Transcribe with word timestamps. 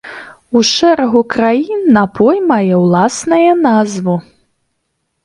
У 0.59 0.59
шэрагу 0.69 1.19
краін 1.33 1.83
напой 1.97 2.37
мае 2.53 2.75
ўласнае 2.85 3.51
назву. 3.67 4.15